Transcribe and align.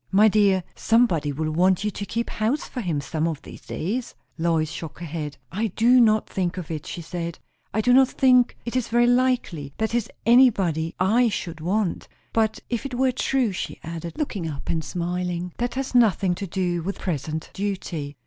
"My 0.11 0.27
dear, 0.27 0.63
somebody 0.75 1.31
will 1.31 1.51
want 1.51 1.83
you 1.83 1.91
to 1.91 2.05
keep 2.07 2.31
house 2.31 2.63
for 2.67 2.81
him, 2.81 3.01
some 3.01 3.27
of 3.27 3.43
these 3.43 3.61
days." 3.61 4.15
Lois 4.35 4.71
shook 4.71 4.97
her 4.97 5.05
head. 5.05 5.37
"I 5.51 5.67
do 5.67 5.99
not 6.01 6.27
think 6.27 6.57
of 6.57 6.71
it," 6.71 6.87
she 6.87 7.03
said. 7.03 7.37
"I 7.71 7.81
do 7.81 7.93
not 7.93 8.07
think 8.07 8.57
it 8.65 8.75
is 8.75 8.87
very 8.87 9.05
likely; 9.05 9.73
that 9.77 9.93
is, 9.93 10.09
anybody 10.25 10.95
I 10.99 11.29
should 11.29 11.59
want. 11.61 12.07
But 12.33 12.61
if 12.67 12.83
it 12.83 12.95
were 12.95 13.11
true," 13.11 13.51
she 13.51 13.79
added, 13.83 14.17
looking 14.17 14.47
up 14.49 14.69
and 14.71 14.83
smiling, 14.83 15.53
"that 15.59 15.75
has 15.75 15.93
nothing 15.93 16.33
to 16.33 16.47
do 16.47 16.81
with 16.81 16.97
present 16.97 17.51
duty." 17.53 18.17